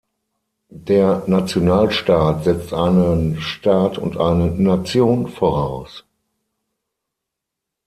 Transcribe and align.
Der 0.73 1.21
Nationalstaat 1.27 2.45
setzt 2.45 2.73
einen 2.73 3.39
Staat 3.39 3.99
und 3.99 4.17
eine 4.17 4.47
Nation 4.49 5.27
voraus. 5.27 6.05